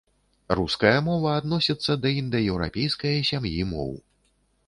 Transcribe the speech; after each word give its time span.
Руская 0.59 0.93
мова 1.09 1.33
адносіцца 1.41 1.97
да 2.05 2.13
індаеўрапейскае 2.21 3.13
сям'і 3.31 3.63
моў. 3.75 3.93